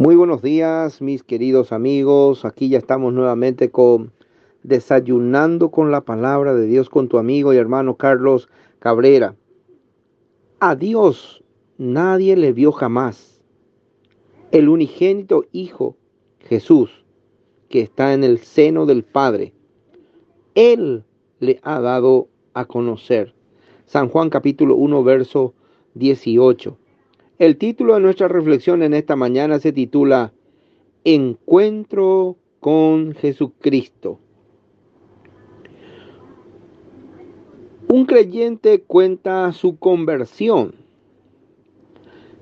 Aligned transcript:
Muy 0.00 0.16
buenos 0.16 0.40
días, 0.40 1.02
mis 1.02 1.22
queridos 1.22 1.72
amigos. 1.72 2.46
Aquí 2.46 2.70
ya 2.70 2.78
estamos 2.78 3.12
nuevamente 3.12 3.70
con 3.70 4.12
desayunando 4.62 5.70
con 5.70 5.90
la 5.90 6.00
palabra 6.00 6.54
de 6.54 6.64
Dios 6.64 6.88
con 6.88 7.08
tu 7.08 7.18
amigo 7.18 7.52
y 7.52 7.58
hermano 7.58 7.96
Carlos 7.96 8.48
Cabrera. 8.78 9.36
A 10.58 10.74
Dios 10.74 11.44
nadie 11.76 12.34
le 12.34 12.54
vio 12.54 12.72
jamás. 12.72 13.42
El 14.52 14.70
unigénito 14.70 15.44
Hijo, 15.52 15.98
Jesús, 16.38 17.04
que 17.68 17.82
está 17.82 18.14
en 18.14 18.24
el 18.24 18.38
seno 18.38 18.86
del 18.86 19.02
Padre, 19.04 19.52
Él 20.54 21.04
le 21.40 21.60
ha 21.62 21.78
dado 21.78 22.28
a 22.54 22.64
conocer. 22.64 23.34
San 23.84 24.08
Juan 24.08 24.30
capítulo 24.30 24.76
1, 24.76 25.04
verso 25.04 25.52
18. 25.92 26.78
El 27.40 27.56
título 27.56 27.94
de 27.94 28.00
nuestra 28.00 28.28
reflexión 28.28 28.82
en 28.82 28.92
esta 28.92 29.16
mañana 29.16 29.60
se 29.60 29.72
titula 29.72 30.34
Encuentro 31.04 32.36
con 32.60 33.14
Jesucristo. 33.14 34.18
Un 37.88 38.04
creyente 38.04 38.82
cuenta 38.82 39.50
su 39.54 39.78
conversión. 39.78 40.74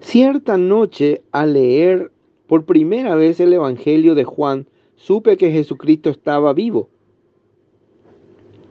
Cierta 0.00 0.58
noche, 0.58 1.22
al 1.30 1.52
leer 1.52 2.10
por 2.48 2.64
primera 2.64 3.14
vez 3.14 3.38
el 3.38 3.52
Evangelio 3.52 4.16
de 4.16 4.24
Juan, 4.24 4.66
supe 4.96 5.36
que 5.36 5.52
Jesucristo 5.52 6.10
estaba 6.10 6.52
vivo. 6.54 6.88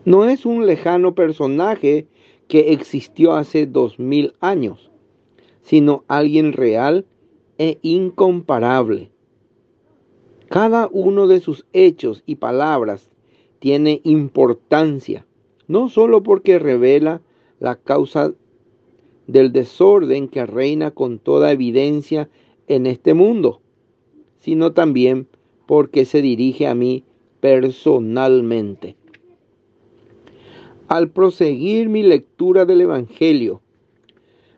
No 0.04 0.26
es 0.26 0.46
un 0.46 0.66
lejano 0.66 1.16
personaje 1.16 2.06
que 2.50 2.74
existió 2.74 3.32
hace 3.32 3.66
dos 3.66 3.98
mil 3.98 4.34
años 4.42 4.87
sino 5.68 6.06
alguien 6.08 6.54
real 6.54 7.06
e 7.58 7.78
incomparable. 7.82 9.12
Cada 10.48 10.88
uno 10.90 11.28
de 11.28 11.42
sus 11.42 11.66
hechos 11.74 12.24
y 12.26 12.36
palabras 12.36 13.10
tiene 13.60 14.00
importancia, 14.06 15.26
no 15.68 15.90
solo 15.90 16.24
porque 16.24 16.58
revela 16.58 17.22
la 17.60 17.76
causa 17.76 18.34
del 19.28 19.52
desorden 19.52 20.30
que 20.30 20.46
reina 20.46 20.92
con 20.92 21.20
toda 21.20 21.52
evidencia 21.52 22.30
en 22.68 22.86
este 22.86 23.14
mundo, 23.14 23.60
sino 24.40 24.72
también 24.72 25.28
porque 25.66 26.06
se 26.06 26.22
dirige 26.22 26.68
a 26.68 26.76
mí 26.76 27.04
personalmente. 27.42 28.96
Al 30.88 31.10
proseguir 31.10 31.90
mi 31.90 32.04
lectura 32.04 32.64
del 32.64 32.80
Evangelio, 32.80 33.62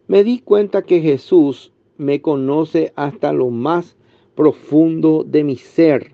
me 0.09 0.25
di 0.25 0.39
cuenta 0.39 0.81
que 0.81 0.99
Jesús 0.99 1.71
me 1.97 2.19
conoce 2.19 2.91
hasta 2.97 3.31
lo 3.31 3.49
más 3.49 3.95
profundo 4.35 5.23
de 5.23 5.45
mi 5.45 5.55
ser. 5.55 6.11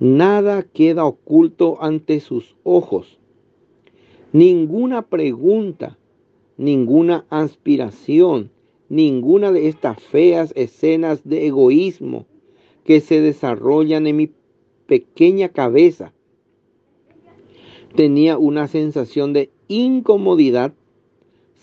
Nada 0.00 0.64
queda 0.64 1.04
oculto 1.04 1.78
ante 1.80 2.18
sus 2.18 2.56
ojos. 2.64 3.20
Ninguna 4.32 5.02
pregunta, 5.02 5.96
ninguna 6.56 7.26
aspiración, 7.30 8.50
ninguna 8.88 9.52
de 9.52 9.68
estas 9.68 10.00
feas 10.00 10.52
escenas 10.56 11.22
de 11.22 11.46
egoísmo 11.46 12.26
que 12.82 13.00
se 13.00 13.20
desarrollan 13.20 14.08
en 14.08 14.16
mi 14.16 14.30
pequeña 14.86 15.50
cabeza 15.50 16.12
tenía 17.94 18.38
una 18.38 18.66
sensación 18.68 19.32
de 19.32 19.50
incomodidad 19.68 20.74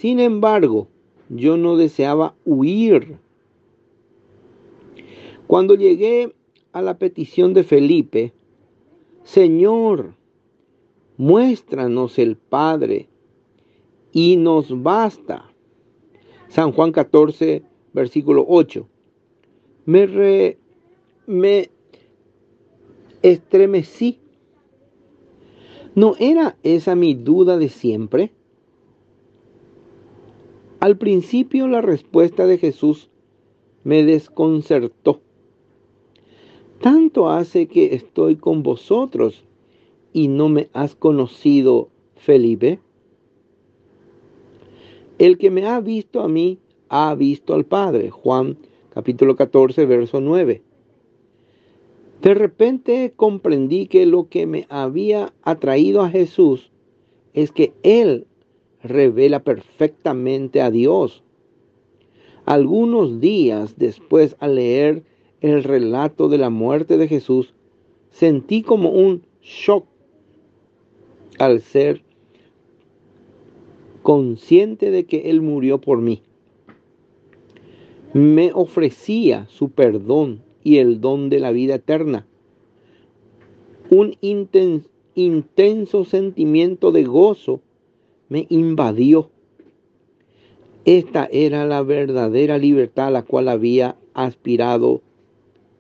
sin 0.02 0.20
embargo, 0.20 0.88
yo 1.30 1.58
no 1.58 1.78
deseaba 1.78 2.34
huir. 2.44 3.20
Cuando 5.46 5.76
llegué 5.76 6.34
a 6.72 6.82
la 6.82 6.98
petición 6.98 7.54
de 7.54 7.64
Felipe, 7.64 8.34
Señor, 9.22 10.16
muéstranos 11.18 12.18
el 12.18 12.36
Padre 12.36 13.10
y 14.12 14.38
nos 14.38 14.82
basta. 14.82 15.54
San 16.50 16.72
Juan 16.72 16.92
14, 16.94 17.62
versículo 17.94 18.44
8. 18.50 18.88
Me, 19.86 20.58
me 21.28 21.70
estremecí. 23.22 24.18
¿No 25.94 26.16
era 26.18 26.58
esa 26.64 26.96
mi 26.96 27.14
duda 27.14 27.60
de 27.60 27.70
siempre? 27.70 28.32
Al 30.82 30.98
principio 30.98 31.68
la 31.68 31.80
respuesta 31.82 32.48
de 32.48 32.58
Jesús 32.58 33.08
me 33.84 34.04
desconcertó. 34.04 35.22
Tanto 36.82 37.30
hace 37.30 37.68
que 37.68 37.94
estoy 37.94 38.38
con 38.38 38.64
vosotros 38.64 39.46
y 40.12 40.28
no 40.28 40.50
me 40.50 40.72
has 40.74 40.96
conocido, 40.96 41.90
Felipe. 42.16 42.80
El 45.20 45.38
que 45.38 45.52
me 45.52 45.68
ha 45.68 45.80
visto 45.82 46.22
a 46.22 46.28
mí, 46.28 46.58
ha 46.90 47.14
visto 47.14 47.54
al 47.54 47.66
Padre. 47.66 48.10
Juan 48.10 48.58
capítulo 48.90 49.36
14, 49.36 49.86
verso 49.86 50.20
9. 50.20 50.64
De 52.24 52.34
repente 52.34 53.14
comprendí 53.16 53.86
que 53.86 54.08
lo 54.08 54.30
que 54.30 54.48
me 54.48 54.66
había 54.68 55.32
atraído 55.44 56.02
a 56.02 56.10
Jesús 56.10 56.72
es 57.36 57.52
que 57.52 57.72
Él 57.84 58.26
revela 58.84 59.44
perfectamente 59.44 60.62
a 60.62 60.72
Dios. 60.72 61.24
Algunos 62.46 63.20
días 63.22 63.78
después, 63.78 64.36
al 64.40 64.56
leer 64.56 65.04
el 65.42 65.64
relato 65.64 66.28
de 66.30 66.38
la 66.38 66.50
muerte 66.50 66.98
de 66.98 67.08
Jesús, 67.08 67.54
sentí 68.10 68.62
como 68.62 68.90
un 68.92 69.24
shock 69.42 69.86
al 71.40 71.62
ser 71.62 72.04
consciente 74.02 74.92
de 74.92 75.06
que 75.06 75.30
Él 75.30 75.42
murió 75.42 75.80
por 75.80 76.00
mí. 76.00 76.22
Me 78.14 78.52
ofrecía 78.54 79.48
su 79.50 79.70
perdón 79.70 80.44
y 80.64 80.78
el 80.78 81.00
don 81.00 81.30
de 81.30 81.40
la 81.40 81.52
vida 81.52 81.76
eterna. 81.76 82.28
Un 83.90 84.16
intenso 85.16 86.06
sentimiento 86.06 86.92
de 86.92 87.04
gozo 87.04 87.62
me 88.32 88.48
invadió. 88.48 89.30
Esta 90.86 91.28
era 91.34 91.66
la 91.66 91.82
verdadera 91.82 92.58
libertad 92.58 93.08
a 93.08 93.12
la 93.12 93.24
cual 93.24 93.50
había 93.50 93.98
aspirado 94.14 95.02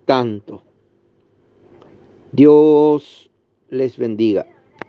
tanto. 0.03 0.61
Dios 2.33 3.31
les 3.69 3.95
bendiga. 3.95 4.47